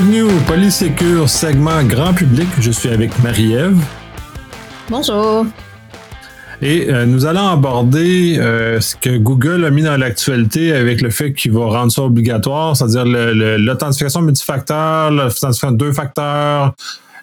[0.00, 2.46] Bienvenue au Polysécure segment grand public.
[2.60, 3.76] Je suis avec Marie-Ève.
[4.88, 5.44] Bonjour.
[6.62, 11.10] Et euh, nous allons aborder euh, ce que Google a mis dans l'actualité avec le
[11.10, 16.74] fait qu'il va rendre ça obligatoire, c'est-à-dire l'authentification multifacteur, l'authentification deux facteurs,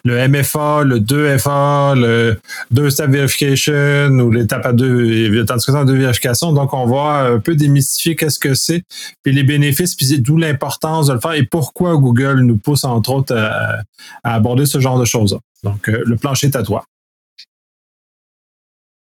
[0.06, 2.38] le MFA, le 2FA, le
[2.72, 6.52] 2-step verification ou l'étape à deux, l'authentification à deux vérifications.
[6.52, 8.84] Donc, on va un peu démystifier qu'est-ce que c'est,
[9.22, 13.10] puis les bénéfices, puis d'où l'importance de le faire et pourquoi Google nous pousse, entre
[13.10, 13.82] autres, à,
[14.22, 15.38] aborder ce genre de choses.
[15.64, 16.84] Donc, euh, le plancher est à toi.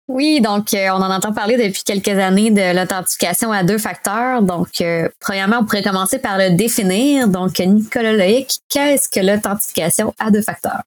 [0.09, 4.41] Oui, donc euh, on en entend parler depuis quelques années de l'authentification à deux facteurs.
[4.41, 7.27] Donc, euh, premièrement, on pourrait commencer par le définir.
[7.27, 10.83] Donc, Nicolas Loïc, qu'est-ce que l'authentification à deux facteurs?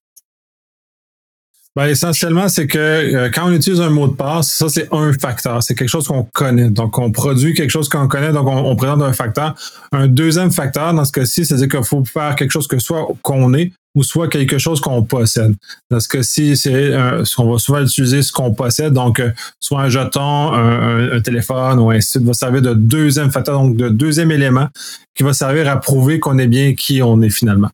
[1.79, 5.13] Ben, essentiellement, c'est que euh, quand on utilise un mot de passe, ça, c'est un
[5.13, 5.63] facteur.
[5.63, 6.69] C'est quelque chose qu'on connaît.
[6.69, 9.55] Donc, on produit quelque chose qu'on connaît, donc on, présente un facteur.
[9.93, 13.53] Un deuxième facteur, dans ce cas-ci, c'est-à-dire qu'il faut faire quelque chose que soit qu'on
[13.53, 15.55] est ou soit quelque chose qu'on possède.
[15.89, 16.91] Dans ce cas-ci, c'est
[17.23, 19.31] ce qu'on va souvent utiliser ce qu'on possède, donc euh,
[19.61, 23.87] soit un jeton, un, téléphone ou ainsi de va servir de deuxième facteur, donc de
[23.87, 24.67] deuxième élément
[25.15, 27.69] qui va servir à prouver qu'on est bien qui on est finalement.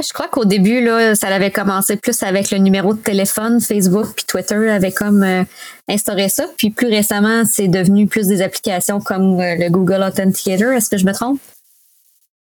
[0.00, 4.14] Je crois qu'au début, là, ça avait commencé plus avec le numéro de téléphone, Facebook,
[4.16, 5.44] puis Twitter avait comme euh,
[5.86, 6.46] instauré ça.
[6.56, 10.72] Puis plus récemment, c'est devenu plus des applications comme euh, le Google Authenticator.
[10.72, 11.38] Est-ce que je me trompe?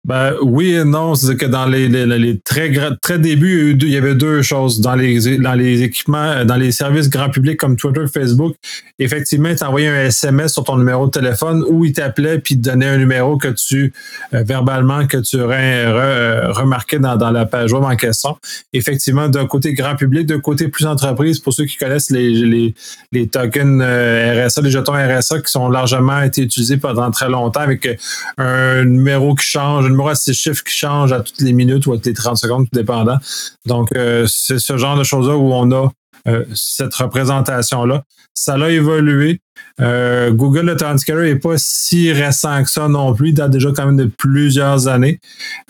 [0.03, 1.15] Ben, oui et non.
[1.15, 4.81] C'est que dans les, très, très débuts, il y avait deux choses.
[4.81, 8.55] Dans les, dans les équipements, dans les services grand public comme Twitter, Facebook,
[8.99, 12.71] effectivement, tu envoyais un SMS sur ton numéro de téléphone où il t'appelait puis te
[12.71, 13.93] donnait un numéro que tu,
[14.33, 18.37] euh, verbalement, que tu aurais euh, remarqué dans, la page web en question.
[18.73, 22.75] Effectivement, d'un côté grand public, d'un côté plus entreprise, pour ceux qui connaissent les, les,
[23.13, 27.61] les tokens euh, RSA, les jetons RSA qui sont largement été utilisés pendant très longtemps
[27.61, 28.01] avec
[28.39, 31.93] un numéro qui change numéro à six chiffres qui change à toutes les minutes ou
[31.93, 33.19] à toutes les 30 secondes, tout dépendant.
[33.67, 35.91] Donc, euh, c'est ce genre de choses-là où on a
[36.29, 38.03] euh, cette représentation-là.
[38.35, 39.41] Ça l'a évolué.
[39.81, 43.31] Euh, Google Authenticator n'est pas si récent que ça non plus.
[43.31, 45.21] Il date déjà quand même de plusieurs années.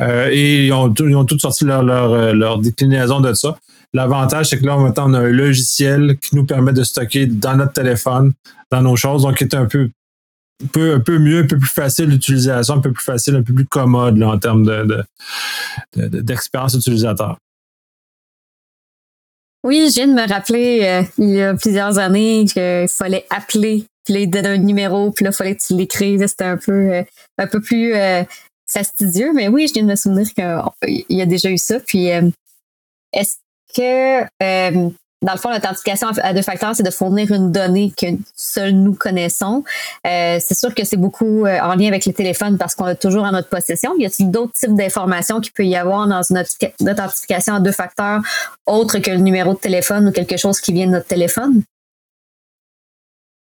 [0.01, 3.57] et ils ont, ils ont tous sorti leur, leur, leur, déclinaison de ça.
[3.93, 7.57] L'avantage, c'est que là, maintenant, on a un logiciel qui nous permet de stocker dans
[7.57, 8.33] notre téléphone,
[8.71, 9.91] dans nos choses, donc qui est un peu
[10.63, 13.43] un peu, un peu mieux, un peu plus facile d'utilisation, un peu plus facile, un
[13.43, 14.65] peu plus commode en termes
[15.95, 17.39] d'expérience de, utilisateur.
[19.63, 23.85] Oui, je viens de me rappeler euh, il y a plusieurs années qu'il fallait appeler,
[24.05, 26.27] puis donner un numéro, puis là, il fallait que tu l'écrives.
[26.27, 27.03] C'était un peu, euh,
[27.37, 28.25] un peu plus euh,
[28.67, 31.79] fastidieux, mais oui, je viens de me souvenir qu'il y a déjà eu ça.
[31.81, 32.07] Puis,
[33.13, 33.37] est-ce
[33.75, 34.25] que
[35.23, 38.95] dans le fond, l'authentification à deux facteurs, c'est de fournir une donnée que seuls nous
[38.95, 39.65] connaissons.
[40.07, 42.95] Euh, c'est sûr que c'est beaucoup euh, en lien avec les téléphones parce qu'on l'a
[42.95, 43.95] toujours en notre possession.
[43.99, 46.43] Y a-t-il d'autres types d'informations qu'il peut y avoir dans une
[46.89, 48.23] authentification à deux facteurs
[48.67, 51.63] autre que le numéro de téléphone ou quelque chose qui vient de notre téléphone?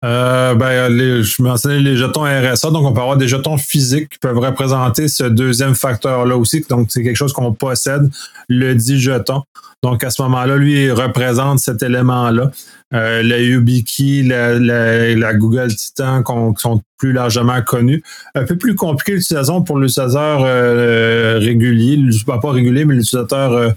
[0.04, 0.92] Euh, ben,
[1.24, 5.08] je mentionnais les jetons RSA, donc on peut avoir des jetons physiques qui peuvent représenter
[5.08, 6.66] ce deuxième facteur-là aussi.
[6.70, 8.10] Donc, c'est quelque chose qu'on possède,
[8.50, 9.44] le dit jeton.
[9.82, 12.52] Donc, à ce moment-là, lui, il représente cet élément-là.
[12.94, 18.02] Euh, la YubiKey, la, Google Titan, qui sont plus largement connus.
[18.36, 23.72] Un peu plus compliqué l'utilisation pour l'utilisateur euh, régulier, pas, pas régulier, mais l'utilisateur euh,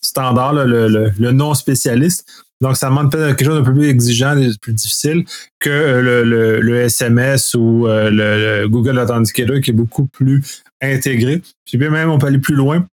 [0.00, 2.26] standard, le, le non spécialiste.
[2.62, 5.24] Donc, ça demande peut-être quelque chose d'un peu plus exigeant plus difficile
[5.58, 11.42] que euh, le, SMS ou euh, le, Google Authenticator qui est beaucoup plus intégré.
[11.66, 12.86] Puis même, on peut aller plus loin.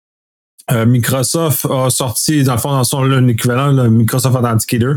[0.70, 4.96] Euh, Microsoft a sorti, dans le fond, dans son équivalent, le Microsoft Authenticator,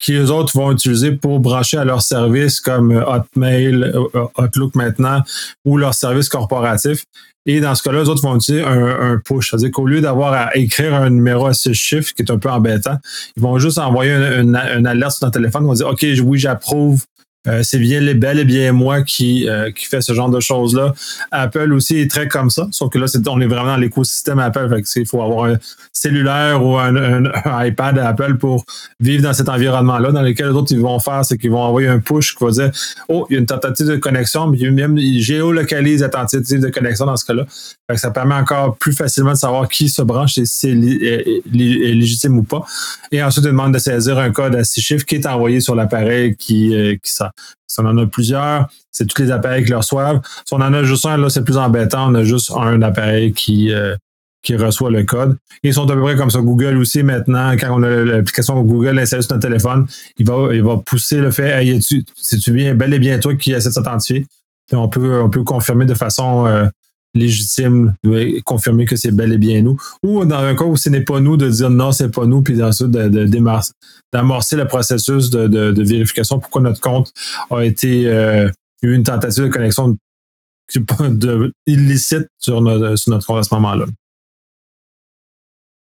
[0.00, 3.92] qui eux autres vont utiliser pour brancher à leurs services comme Hotmail,
[4.36, 5.22] Outlook maintenant,
[5.64, 7.04] ou leurs services corporatifs.
[7.46, 9.50] Et dans ce cas-là, les autres vont utiliser un, push.
[9.50, 12.48] C'est-à-dire qu'au lieu d'avoir à écrire un numéro à six chiffres, qui est un peu
[12.48, 12.96] embêtant,
[13.36, 15.64] ils vont juste envoyer une, alerte sur ton téléphone.
[15.64, 17.04] Ils vont dire OK, oui, j'approuve
[17.46, 20.40] euh, c'est bien les bel et bien moi qui, euh, qui fait ce genre de
[20.40, 20.94] choses-là.
[21.30, 24.38] Apple aussi est très comme ça, sauf que là, c'est, on est vraiment dans l'écosystème
[24.38, 24.68] Apple.
[24.70, 25.58] Fait il faut avoir un
[25.92, 27.24] cellulaire ou un,
[27.66, 28.64] iPad à Apple pour
[29.00, 31.88] vivre dans cet environnement-là, dans lequel les autres ils vont faire, c'est qu'ils vont envoyer
[31.88, 32.70] un push qui va dire
[33.08, 36.70] Oh, il y a une tentative de connexion, mais même ils géolocalisent la tentative de
[36.70, 37.44] connexion dans ce cas-là.
[37.90, 40.74] Fait ça permet encore plus facilement de savoir qui se branche et si c'est
[41.52, 42.64] légitime ou pas.
[43.12, 45.74] Et ensuite, ils demandent de saisir un code à six chiffres qui est envoyé sur
[45.74, 47.33] l'appareil qui, euh, qui sort.
[47.66, 50.20] Si on en a plusieurs, c'est tous les appareils qui le reçoivent.
[50.44, 52.10] Si on en a juste un, là, c'est plus embêtant.
[52.10, 53.96] On a juste un appareil qui, euh,
[54.42, 55.36] qui reçoit le code.
[55.62, 56.40] Ils sont à peu près comme ça.
[56.40, 59.86] Google aussi, maintenant, quand on a l'application Google installée sur notre téléphone,
[60.18, 61.80] il va, il va pousser le fait,
[62.14, 64.26] c'est-tu bien, bel et bien toi qui essaie de s'authentifier?
[64.72, 66.66] On peut, on peut confirmer de façon euh,
[67.14, 67.94] légitime,
[68.44, 69.76] confirmer que c'est bel et bien nous.
[70.02, 72.42] Ou dans un cas où ce n'est pas nous, de dire non, c'est pas nous,
[72.42, 72.90] puis ensuite
[74.12, 77.12] d'amorcer le processus de, vérification pourquoi notre compte
[77.50, 78.04] a été
[78.82, 79.96] eu une tentative de connexion
[81.66, 83.86] illicite sur notre, sur notre compte à ce moment-là.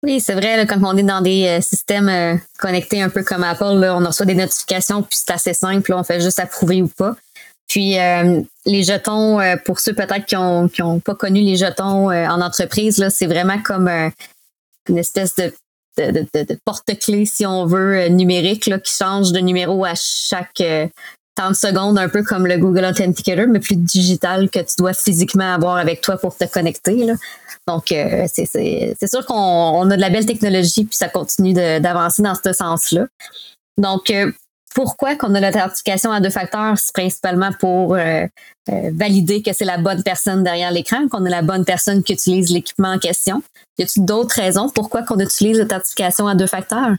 [0.03, 3.43] Oui, c'est vrai, quand on est dans des euh, systèmes euh, connectés un peu comme
[3.43, 7.15] Apple, on reçoit des notifications, puis c'est assez simple, on fait juste approuver ou pas.
[7.71, 12.11] Puis euh, les jetons, pour ceux peut-être qui n'ont qui ont pas connu les jetons
[12.11, 13.89] en entreprise, là, c'est vraiment comme
[14.89, 15.53] une espèce de,
[15.97, 20.61] de, de, porte-clés, si on veut, numérique, là, qui change de numéro à chaque
[21.35, 25.53] 30 secondes, un peu comme le Google Authenticator, mais plus digital que tu dois physiquement
[25.53, 27.05] avoir avec toi pour te connecter.
[27.05, 27.13] Là.
[27.67, 32.35] Donc, euh, c'est sûr qu'on a de la belle technologie, puis ça continue d'avancer dans
[32.35, 33.07] ce sens-là.
[33.77, 34.31] Donc, euh,
[34.73, 36.77] pourquoi qu'on a l'authentification à deux facteurs?
[36.77, 38.25] C'est principalement pour euh,
[38.67, 42.51] valider que c'est la bonne personne derrière l'écran, qu'on est la bonne personne qui utilise
[42.51, 43.43] l'équipement en question.
[43.77, 46.95] Y a-t-il d'autres raisons pourquoi qu'on utilise l'authentification à deux facteurs?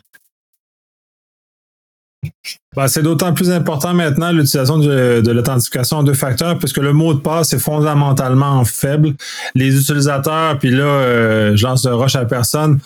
[2.77, 7.15] Ben, c'est d'autant plus important maintenant l'utilisation de, l'authentification en deux facteurs puisque le mot
[7.15, 9.15] de passe est fondamentalement faible.
[9.55, 12.79] Les utilisateurs, puis là, euh, je lance le rush à personne,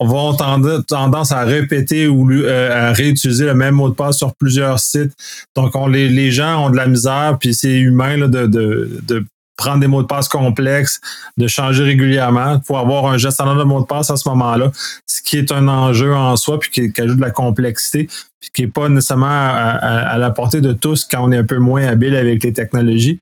[0.00, 4.78] vont tendance à répéter ou euh, à réutiliser le même mot de passe sur plusieurs
[4.80, 5.12] sites.
[5.54, 9.24] Donc, on, les, gens ont de la misère, puis c'est humain de,
[9.56, 11.00] prendre des mots de passe complexes,
[11.36, 14.72] de changer régulièrement pour avoir un gestionnaire de mots de passe à ce moment-là,
[15.06, 18.08] ce qui est un enjeu en soi, puis qui, ajoute de la complexité,
[18.52, 21.86] qui n'est pas nécessairement à, la portée de tous quand on est un peu moins
[21.86, 23.20] habile avec les technologies.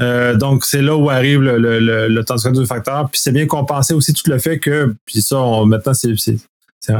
[0.00, 3.08] Euh, donc, c'est là où arrive le, le, le, le du facteur.
[3.10, 5.36] Puis c'est bien compensé aussi tout le fait que, puis ça,
[5.66, 6.14] maintenant, c'est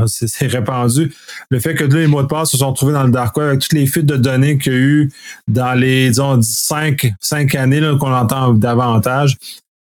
[0.07, 1.15] c'est répandu.
[1.51, 3.61] Le fait que les mots de passe se sont trouvés dans le dark web avec
[3.61, 5.13] toutes les fuites de données qu'il y a eu
[5.47, 9.37] dans les, disons, cinq, cinq années qu'on entend davantage.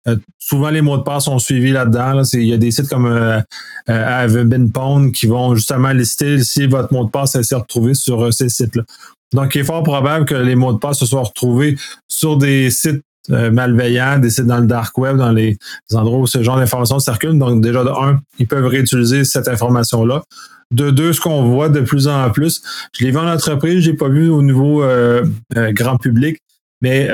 [0.09, 2.23] Euh, souvent, les mots de passe sont suivis là-dedans.
[2.33, 3.41] Il y a des sites comme euh,
[3.89, 8.49] euh qui vont justement lister si votre mot de passe s'est retrouvé sur euh, ces
[8.49, 8.83] sites-là.
[9.35, 11.77] Donc, il est fort probable que les mots de passe se soient retrouvés
[12.09, 15.59] sur des sites euh, malveillants, des sites dans le dark web, dans les,
[15.93, 17.39] endroits où ce genre d'informations circulent.
[17.39, 20.23] Donc, déjà, de un, ils peuvent réutiliser cette information-là.
[20.71, 22.63] De deux, ce qu'on voit de plus en plus,
[22.93, 24.85] je l'ai vu en entreprise, je l'ai pas vu au niveau
[25.73, 26.43] grand public,
[26.83, 27.09] mais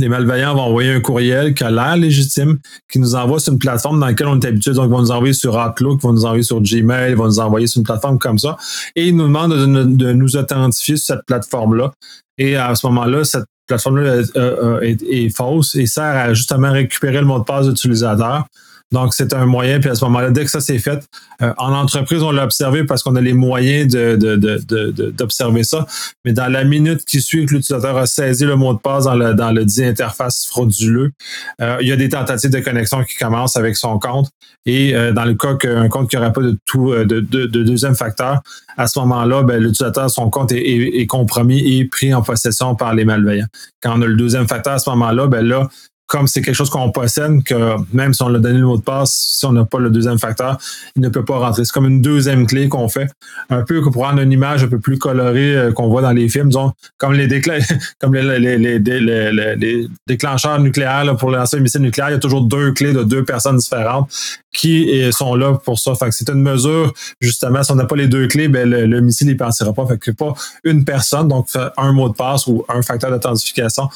[0.00, 2.58] les malveillants vont envoyer un courriel qui a l'air légitime,
[2.90, 4.72] qui nous envoie sur une plateforme dans laquelle on est habitué.
[4.72, 7.26] Donc, ils vont nous envoyer sur Outlook, ils vont nous envoyer sur Gmail, ils vont
[7.26, 8.56] nous envoyer sur une plateforme comme ça.
[8.96, 11.92] Et ils nous demandent de, de nous authentifier sur cette plateforme-là.
[12.38, 17.20] Et à ce moment-là, cette plateforme-là euh, euh, est, fausse et sert à justement récupérer
[17.20, 18.46] le mot de passe d'utilisateur.
[18.92, 19.78] Donc, c'est un moyen.
[19.78, 21.04] Puis à ce moment-là, dès que ça s'est fait,
[21.42, 25.86] euh, en entreprise, on l'a observé parce qu'on a les moyens d'observer ça.
[26.24, 29.14] Mais dans la minute qui suit que l'utilisateur a saisi le mot de passe dans
[29.14, 31.12] le, dans le dit interface frauduleux,
[31.60, 34.30] il y a des tentatives de connexion qui commencent avec son compte.
[34.66, 38.40] Et dans le cas qu'un compte qui n'aurait pas de, tout, de, deuxième facteur,
[38.76, 43.04] à ce moment-là, ben, l'utilisateur, son compte est, compromis et pris en possession par les
[43.04, 43.46] malveillants.
[43.82, 45.68] Quand on a le deuxième facteur à ce moment-là, ben là,
[46.10, 48.82] comme c'est quelque chose qu'on possède, que même si on a donné le mot de
[48.82, 50.58] passe, si on n'a pas le deuxième facteur,
[50.96, 51.64] il ne peut pas rentrer.
[51.64, 53.08] C'est comme une deuxième clé qu'on fait.
[53.48, 56.28] Un peu pour prendre une image un peu plus colorée euh, qu'on voit dans les
[56.28, 57.28] films, disons, comme les,
[58.00, 62.92] comme les, déclencheurs nucléaires pour lancer un missile nucléaire, il y a toujours deux clés
[62.92, 64.10] de deux personnes différentes
[64.52, 65.94] qui sont là pour ça.
[65.94, 69.00] Fait que c'est une mesure, justement, si on n'a pas les deux clés, ben le,
[69.00, 69.86] missile ne passera pas.
[69.86, 71.46] Fait que pas une personne, donc
[71.76, 73.88] un mot de passe ou un facteur d'authentification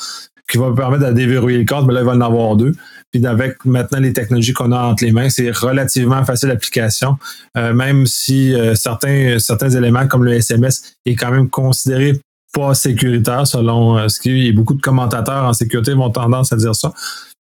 [0.50, 2.72] qui va permettre de déverrouiller le compte, mais là, il va en avoir deux.
[3.10, 7.16] Puis avec maintenant les technologies qu'on a entre les mains, c'est relativement facile d'application,
[7.56, 12.20] euh, même si euh, certains, certains éléments comme le SMS est quand même considéré
[12.52, 16.52] pas sécuritaire selon euh, ce qu'il y a beaucoup de commentateurs en sécurité vont tendance
[16.52, 16.92] à dire ça.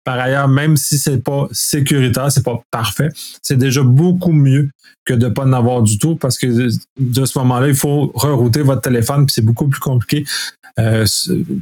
[0.04, 3.08] Par ailleurs, même si c'est pas sécuritaire, c'est pas parfait,
[3.42, 4.70] c'est déjà beaucoup mieux
[5.04, 8.62] que de pas en avoir du tout parce que de ce moment-là, il faut rerouter
[8.62, 10.24] votre téléphone puis c'est beaucoup plus compliqué.
[10.78, 11.04] Euh,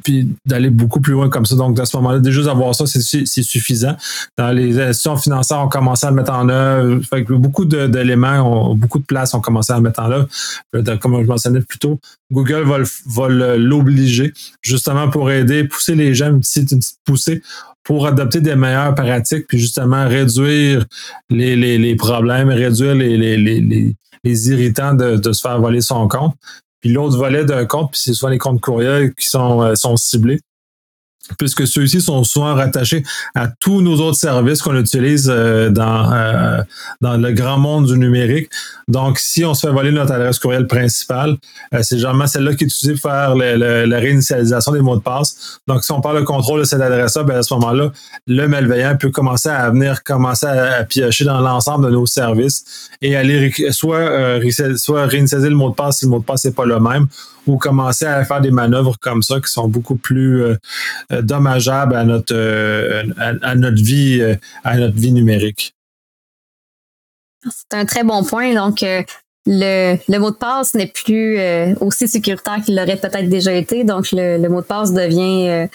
[0.04, 1.56] puis d'aller beaucoup plus loin comme ça.
[1.56, 3.96] Donc, à ce moment-là, déjà d'avoir ça, c'est suffisant.
[4.38, 7.02] Dans les institutions financières, on commencé à le mettre en œuvre.
[7.04, 10.28] Fait beaucoup d'éléments, beaucoup de places ont commencé à le mettre en œuvre.
[10.76, 11.98] Euh, comme je mentionnais plus tôt,
[12.32, 12.64] Google
[13.06, 14.32] va l'obliger
[14.62, 16.72] justement pour aider, pousser les gens, une petite
[17.04, 17.42] poussée
[17.82, 20.84] pour adopter des meilleures pratiques, puis justement réduire
[21.30, 26.06] les, les, les problèmes, réduire les, les, les, irritants de, de, se faire voler son
[26.06, 26.34] compte.
[26.80, 29.96] Puis l'autre volet d'un compte, puis c'est souvent les comptes courriels qui sont, euh, sont
[29.96, 30.40] ciblés.
[31.38, 33.02] Puisque ceux-ci sont souvent rattachés
[33.34, 36.62] à tous nos autres services qu'on utilise euh, dans, euh,
[37.00, 38.50] dans le grand monde du numérique.
[38.88, 41.36] Donc, si on se fait voler notre adresse courriel principale,
[41.74, 45.60] euh, c'est généralement celle-là qui est utilisée pour faire la réinitialisation des mots de passe.
[45.66, 47.92] Donc, si on parle de contrôle de cette adresse-là, ben, à ce moment-là,
[48.26, 53.16] le malveillant peut commencer à venir commencer à, piocher dans l'ensemble de nos services et
[53.16, 54.40] aller soit,
[54.76, 57.06] soit réinitialiser le mot de passe si le mot de passe n'est pas le même,
[57.46, 60.56] ou commencer à faire des manœuvres comme ça qui sont beaucoup plus euh,
[61.12, 64.22] euh, dommageables à notre, euh, à, notre vie,
[64.64, 65.74] à notre vie numérique.
[67.44, 68.54] C'est un très bon point.
[68.54, 68.84] Donc,
[69.46, 71.38] le, mot de passe n'est plus
[71.80, 73.84] aussi sécuritaire qu'il l'aurait peut-être déjà été.
[73.84, 75.68] Donc, le, le, mot de passe devient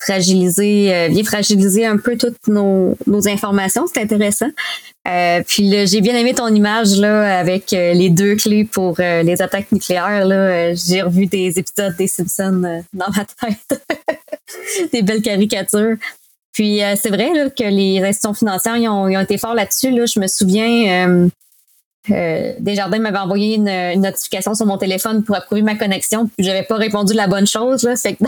[0.00, 3.86] fragiliser, euh, vient fragiliser un peu toutes nos, nos informations.
[3.86, 4.48] C'est intéressant.
[5.06, 9.42] Euh, puis j'ai bien aimé ton image là avec euh, les deux clés pour les
[9.42, 10.24] attaques nucléaires.
[10.24, 13.82] Là, j'ai revu des épisodes des Simpsons dans ma tête,
[14.92, 15.96] des belles caricatures.
[16.52, 19.90] Puis c'est vrai là, que les institutions financières ils ont, ils ont été forts là-dessus.
[19.90, 20.06] Là.
[20.06, 21.28] Je me souviens
[22.10, 26.62] euh, Desjardins m'avait envoyé une, notification sur mon téléphone pour approuver ma connexion, puis j'avais
[26.62, 27.82] pas répondu la bonne chose.
[27.82, 27.96] Là.
[27.96, 28.24] Fait que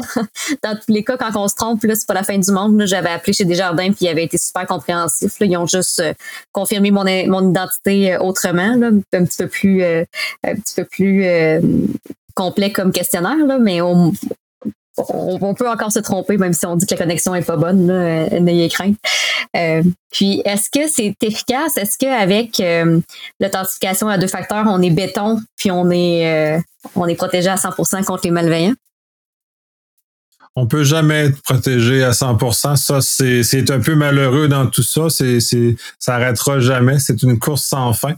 [0.62, 2.82] dans, tous les cas, quand on se trompe, là, c'est pas la fin du monde.
[2.86, 5.36] J'avais appelé chez Desjardins, puis ils avaient été super compréhensifs.
[5.40, 6.12] Ils ont juste euh,
[6.52, 11.24] confirmé mon, mon identité euh, autrement, là, un petit peu plus, un petit peu plus
[12.34, 14.12] complet comme questionnaire, là, mais au,
[14.98, 17.90] on, peut encore se tromper, même si on dit que la connexion est pas bonne,
[17.90, 18.96] euh, n'ayez crainte.
[19.56, 21.76] Euh, puis, est-ce que c'est efficace?
[21.76, 23.00] Est-ce qu'avec euh,
[23.40, 26.62] l'authentification à deux facteurs, on est béton, puis on est,
[26.94, 28.74] on est protégé à 100% contre les malveillants?
[30.54, 32.76] On peut jamais être protégé à 100%.
[32.76, 35.08] Ça, c'est un peu malheureux dans tout ça.
[35.08, 35.38] C'est
[35.98, 36.98] ça arrêtera jamais.
[36.98, 38.16] C'est une course sans fin.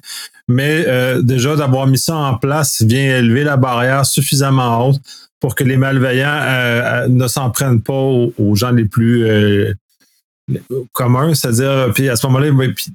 [0.49, 0.85] Mais
[1.23, 5.01] déjà, d'avoir mis ça en place vient élever la barrière suffisamment haute
[5.45, 9.75] pour que les malveillants euh, euh, ne s'en prennent pas aux, gens les plus euh,
[10.93, 11.35] communs.
[11.35, 12.49] C'est-à-dire, puis à ce moment-là,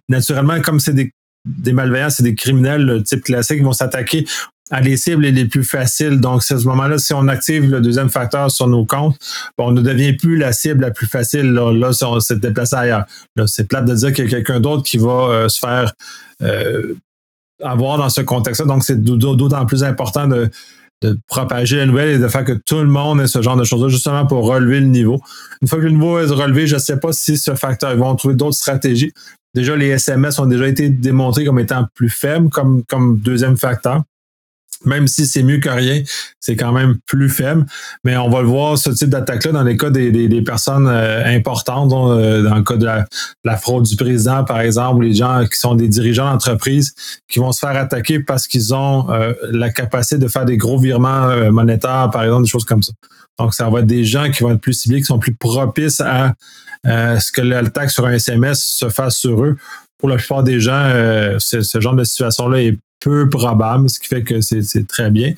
[0.08, 4.26] naturellement, comme c'est des, malveillants, c'est des criminels type classique, ils vont s'attaquer
[4.72, 6.20] à les cibles les plus faciles.
[6.20, 9.20] Donc, à ce moment-là, si on active le deuxième facteur sur nos comptes,
[9.60, 11.52] on ne devient plus la cible la plus facile.
[11.54, 13.06] Là, là si on s'est déplacé ailleurs.
[13.46, 15.94] c'est plate de dire qu'il y a quelqu'un d'autre qui va se faire
[17.62, 18.66] avoir dans ce contexte-là.
[18.66, 20.50] Donc, c'est d'autant plus important de,
[21.02, 23.64] de propager la nouvelle et de faire que tout le monde ait ce genre de
[23.64, 25.22] choses-là, justement pour relever le niveau.
[25.62, 28.00] Une fois que le niveau est relevé, je ne sais pas si ce facteur, ils
[28.00, 29.14] vont trouver d'autres stratégies.
[29.54, 34.04] Déjà, les SMS ont déjà été démontrés comme étant plus faibles comme, comme deuxième facteur
[34.86, 36.04] même si c'est mieux que rien,
[36.40, 37.66] c'est quand même plus faible.
[38.04, 41.92] Mais on va le voir, ce type d'attaque-là, dans les cas des, personnes euh, importantes,
[41.92, 42.86] euh, dans le cas de
[43.44, 46.94] la, fraude du président, par exemple, ou les gens qui sont des dirigeants d'entreprise
[47.28, 50.78] qui vont se faire attaquer parce qu'ils ont euh, la capacité de faire des gros
[50.78, 52.94] virements monétaires, par exemple, des choses comme ça.
[53.38, 56.02] Donc, ça va être des gens qui vont être plus ciblés, qui sont plus propices
[56.02, 56.34] à
[56.86, 59.58] ce que l'attaque sur un SMS se fasse sur eux.
[59.98, 60.90] Pour la plupart des gens,
[61.40, 65.34] ce genre de situation-là est peu probable, ce qui fait que c'est très bien.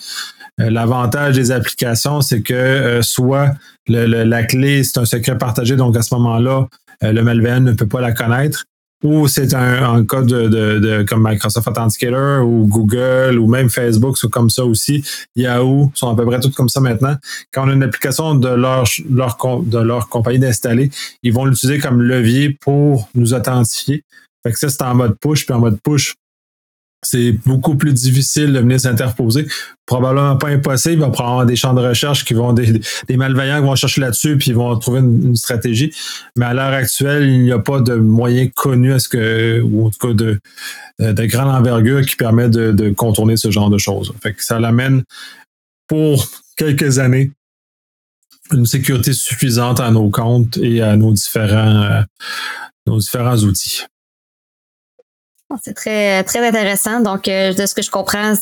[0.59, 3.51] Euh, l'avantage des applications, c'est que euh, soit
[3.87, 6.67] la clé, c'est un secret partagé, donc à ce moment-là,
[7.03, 8.65] euh, le malveillant ne peut pas la connaître,
[9.03, 14.51] ou c'est un, code de, comme Microsoft Authenticator ou Google ou même Facebook sont comme
[14.51, 15.03] ça aussi.
[15.35, 17.15] Yahoo sont à peu près toutes comme ça maintenant.
[17.51, 20.91] Quand on a une application de leur, leur, de leur compagnie d'installer,
[21.23, 24.03] ils vont l'utiliser comme levier pour nous authentifier.
[24.43, 26.15] Fait que ça, c'est en mode push, puis en mode push,
[27.03, 29.47] c'est beaucoup plus difficile de venir s'interposer.
[29.85, 30.95] Probablement pas impossible.
[30.95, 34.37] Il va prendre des champs de recherche qui vont des, malveillants qui vont chercher là-dessus
[34.37, 35.93] puis ils vont trouver une, stratégie.
[36.37, 39.87] Mais à l'heure actuelle, il n'y a pas de moyen connu à ce que, ou
[39.87, 40.39] en tout cas de,
[40.99, 44.13] de grande envergure qui permet de, contourner ce genre de choses.
[44.21, 45.03] Fait que ça l'amène
[45.87, 47.31] pour quelques années
[48.53, 52.01] une sécurité suffisante à nos comptes et à nos différents, euh,
[52.85, 53.85] nos différents outils.
[55.63, 56.99] C'est très, très intéressant.
[57.01, 58.33] Donc, euh, de ce que je comprends,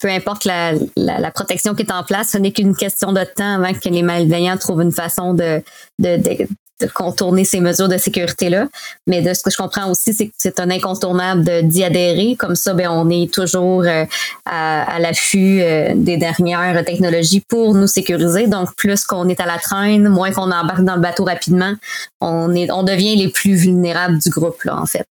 [0.00, 3.62] peu importe la, la, protection qui est en place, ce n'est qu'une question de temps
[3.62, 5.62] avant que les malveillants trouvent une façon de,
[5.98, 6.46] de,
[6.94, 8.68] contourner ces mesures de sécurité-là.
[9.06, 12.36] Mais de ce que je comprends aussi, c'est que c'est un incontournable d'y adhérer.
[12.36, 14.04] Comme ça, ben, on est toujours euh,
[14.44, 18.46] à, à l'affût euh, des dernières technologies pour nous sécuriser.
[18.46, 21.72] Donc, plus qu'on est à la traîne, moins qu'on embarque dans le bateau rapidement,
[22.20, 25.06] on, est, on devient les plus vulnérables du groupe, là, en fait.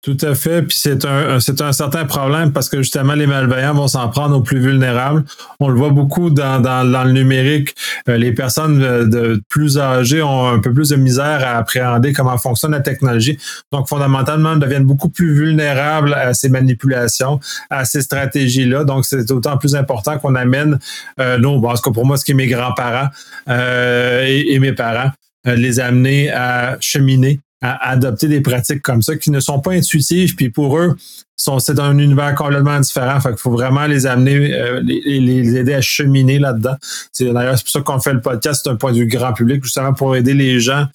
[0.00, 0.62] Tout à fait.
[0.62, 4.36] Puis c'est un, c'est un certain problème parce que justement, les malveillants vont s'en prendre
[4.36, 5.24] aux plus vulnérables.
[5.58, 7.74] On le voit beaucoup dans, dans, dans le numérique.
[8.08, 12.38] Euh, les personnes de, plus âgées ont un peu plus de misère à appréhender comment
[12.38, 13.38] fonctionne la technologie.
[13.72, 18.84] Donc, fondamentalement, deviennent beaucoup plus vulnérables à ces manipulations, à ces stratégies-là.
[18.84, 20.78] Donc, c'est d'autant plus important qu'on amène
[21.18, 23.08] euh, nos, bon, en cas pour moi, ce qui est mes grands-parents
[23.48, 25.10] euh, et, et, mes parents,
[25.48, 29.72] euh, les amener à cheminer à adopter des pratiques comme ça qui ne sont pas
[29.72, 30.96] intuitives, puis pour eux,
[31.36, 33.20] c'est un univers complètement différent.
[33.20, 36.76] Fait qu'il faut vraiment les amener, euh, les, aider à cheminer là-dedans.
[37.12, 39.62] C'est d'ailleurs c'est pour ça qu'on fait le podcast d'un point de vue grand public,
[39.62, 40.86] justement pour aider les gens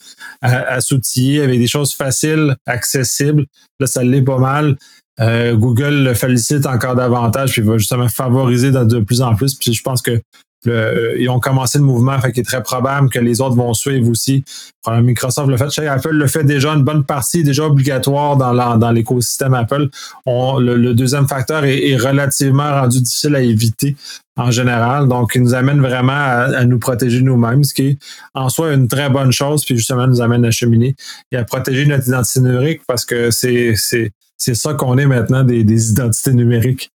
[0.41, 3.45] à, s'outiller avec des choses faciles, accessibles.
[3.79, 4.77] Là, ça l'est pas mal.
[5.19, 9.55] Euh, Google le félicite encore davantage, puis va justement favoriser de plus en plus.
[9.55, 10.21] Puis je pense que
[10.65, 14.09] ils ont commencé le mouvement, fait qu'il est très probable que les autres vont suivre
[14.09, 14.43] aussi.
[14.87, 19.53] Microsoft le fait, chez Apple le fait déjà une bonne partie, déjà obligatoire dans, l'écosystème
[19.53, 19.89] Apple.
[20.25, 23.95] le, deuxième facteur est, relativement rendu difficile à éviter
[24.35, 25.07] en général.
[25.07, 27.97] Donc, il nous amène vraiment à, nous protéger nous-mêmes, ce qui est
[28.33, 30.95] en soi une très bonne chose, puis justement nous amène à cheminer
[31.31, 35.43] et à protéger notre identité numérique parce que c'est, c'est, c'est ça qu'on est maintenant,
[35.43, 36.89] des identités numériques.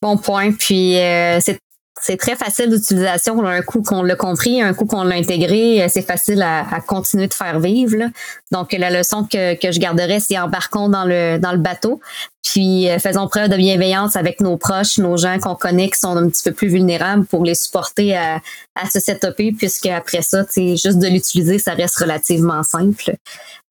[0.00, 0.52] Bon point.
[0.52, 1.58] Puis euh, c'est
[2.00, 3.44] c'est très facile d'utilisation.
[3.46, 7.28] Un coup qu'on l'a compris, un coup qu'on l'a intégré, euh, c'est facile à, continuer
[7.28, 8.10] de faire vivre.
[8.50, 12.00] Donc, la leçon que, que je garderais, c'est embarquons dans le, dans le bateau,
[12.42, 16.16] puis euh, faisons preuve de bienveillance avec nos proches, nos gens qu'on connaît qui sont
[16.16, 18.40] un petit peu plus vulnérables pour les supporter à,
[18.74, 23.14] à se setuper, puisque après ça, juste de l'utiliser, ça reste relativement simple.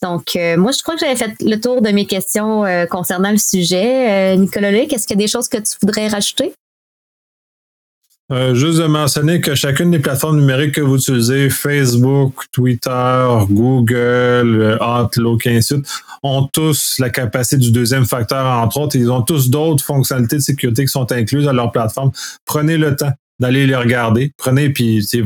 [0.01, 3.37] Donc, euh, moi, je crois que j'avais fait le tour de mes questions concernant le
[3.37, 4.35] sujet.
[4.37, 6.53] Nicolas Luc, est-ce qu'il y a des choses que tu voudrais rajouter?
[8.33, 13.95] Euh, juste de mentionner que chacune des plateformes numériques que vous utilisez, Facebook, Twitter, Google,
[13.95, 18.95] euh, Outlook, et ainsi de suite, ont tous la capacité du deuxième facteur, entre autres.
[18.95, 22.11] Ils ont tous d'autres fonctionnalités de sécurité qui sont incluses à leur plateforme.
[22.45, 24.31] Prenez le temps d'aller les regarder.
[24.37, 25.23] Prenez, puis c'est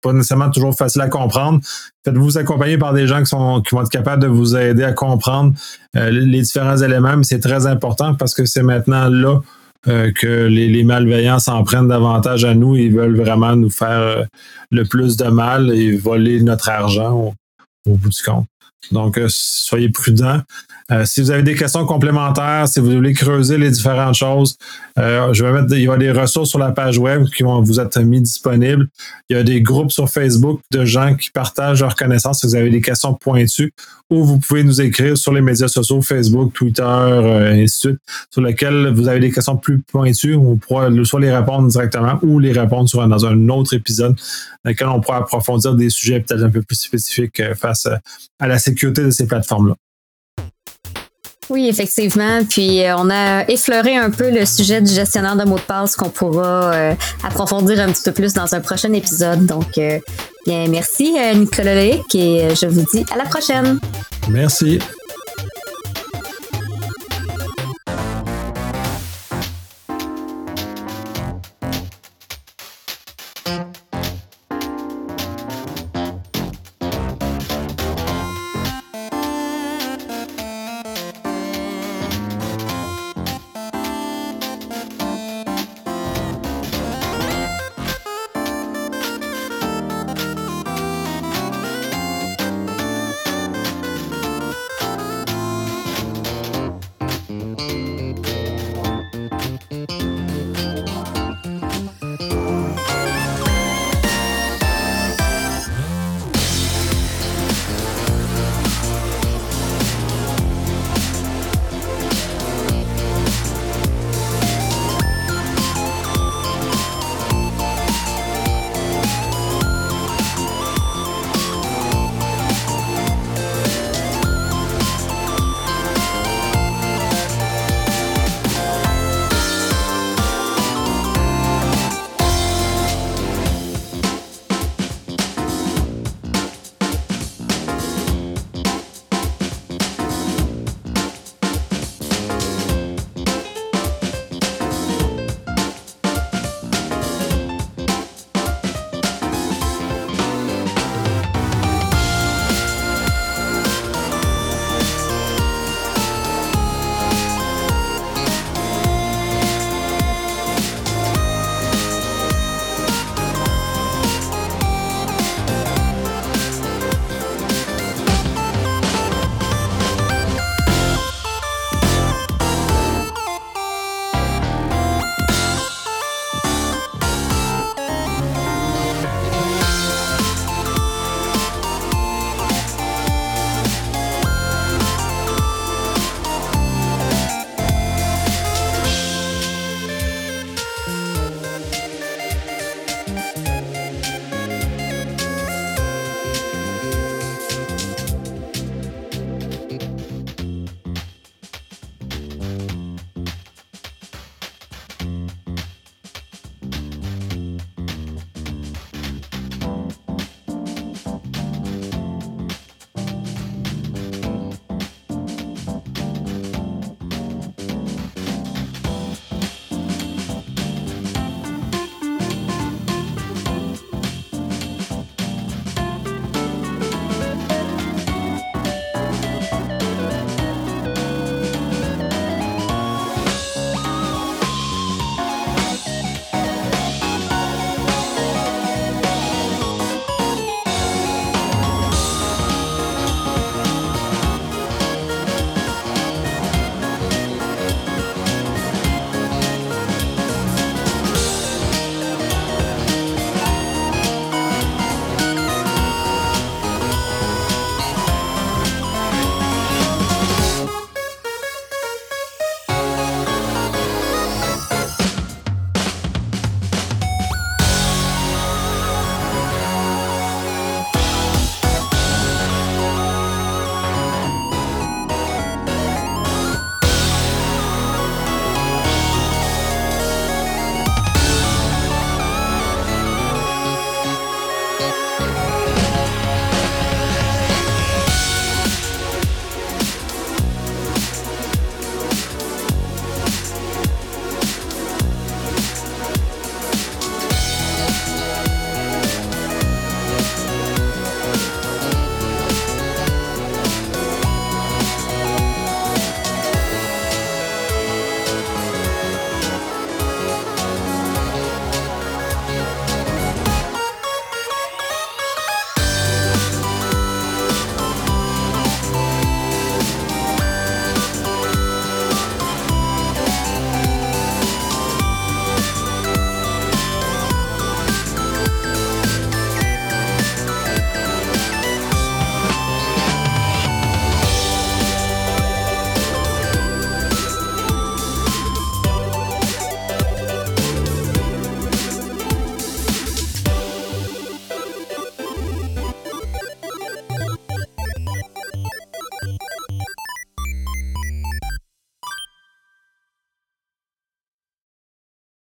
[0.00, 1.60] pas nécessairement toujours facile à comprendre.
[2.04, 4.92] Faites-vous accompagner par des gens qui, sont, qui vont être capables de vous aider à
[4.92, 5.52] comprendre
[5.96, 9.40] euh, les différents éléments, mais c'est très important parce que c'est maintenant là
[9.88, 12.76] euh, que les, malveillants s'en prennent davantage à nous.
[12.76, 14.24] Ils veulent vraiment nous faire euh,
[14.70, 17.34] le plus de mal et voler notre argent
[17.86, 18.46] au bout du compte.
[18.92, 20.40] Donc, euh, soyez prudents.
[20.90, 24.56] Euh, si vous avez des questions complémentaires, si vous voulez creuser les différentes choses,
[24.98, 27.60] euh, je vais mettre, il y a des ressources sur la page web qui vont
[27.62, 28.88] vous être mis disponibles.
[29.28, 32.56] Il y a des groupes sur Facebook de gens qui partagent leurs connaissances si vous
[32.56, 33.72] avez des questions pointues
[34.10, 38.00] ou vous pouvez nous écrire sur les médias sociaux, Facebook, Twitter, et ainsi de suite,
[38.30, 40.34] sur lesquels vous avez des questions plus pointues.
[40.34, 44.16] On pourra soit les répondre directement ou les répondre sur, dans un autre épisode
[44.64, 47.86] dans lequel on pourra approfondir des sujets peut-être un peu plus spécifiques face
[48.40, 49.74] à la sécurité de ces plateformes-là.
[51.50, 52.44] Oui, effectivement.
[52.48, 55.96] Puis euh, on a effleuré un peu le sujet du gestionnaire de mots de passe
[55.96, 56.94] qu'on pourra euh,
[57.24, 59.46] approfondir un petit peu plus dans un prochain épisode.
[59.46, 59.98] Donc, euh,
[60.46, 63.80] bien, merci Nicolas Leïc et je vous dis à la prochaine.
[64.28, 64.78] Merci.